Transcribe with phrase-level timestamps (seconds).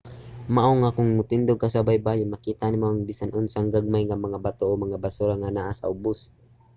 [0.55, 4.39] mao nga kon motindog ka sa baybayon makita nimo ang bisan unsang gagmay nga mga
[4.45, 6.19] bato o mga basura nga naa sa ubos